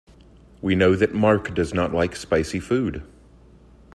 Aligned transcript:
We 0.63 0.73
know 0.73 0.95
that 0.95 1.13
Mark 1.13 1.53
does 1.53 1.75
not 1.75 1.93
like 1.93 2.15
spicy 2.15 2.59
food. 2.59 3.03